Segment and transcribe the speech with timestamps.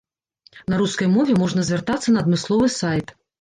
[0.73, 3.15] На рускай мове можна звяртацца на адмысловы сайт.